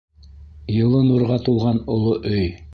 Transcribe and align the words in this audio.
Йылы 0.77 1.03
нурға 1.11 1.39
тулған 1.49 1.85
оло 1.99 2.19
өй. 2.35 2.53